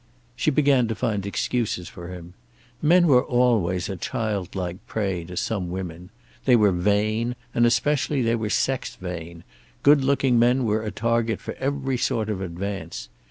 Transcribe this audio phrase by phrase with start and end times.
[0.35, 2.33] She began to find excuses for him.
[2.81, 6.09] Men were always a child like prey to some women.
[6.45, 9.43] They were vain, and especially they were sex vain;
[9.83, 13.09] good looking men were a target for every sort of advance.